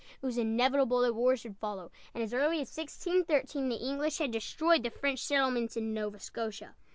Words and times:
It 0.19 0.25
was 0.25 0.39
inevitable 0.39 1.01
that 1.01 1.13
war 1.13 1.37
should 1.37 1.57
follow; 1.59 1.91
and 2.15 2.23
as 2.23 2.33
early 2.33 2.59
as 2.59 2.75
1613 2.75 3.69
the 3.69 3.75
English 3.75 4.17
had 4.17 4.31
destroyed 4.31 4.81
the 4.81 4.89
French 4.89 5.23
settlements 5.23 5.77
in 5.77 5.93
Nova 5.93 6.17
Scotia. 6.19 6.73